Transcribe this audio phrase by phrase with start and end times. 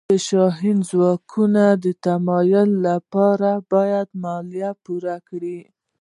[0.09, 5.59] د شاهي ځواکونو د تمویل لپاره باید مالیه پرې کړي.